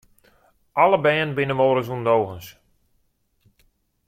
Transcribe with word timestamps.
Alle 0.83 0.99
bern 1.05 1.31
binne 1.35 1.55
wolris 1.59 1.89
ûndogens. 1.95 2.47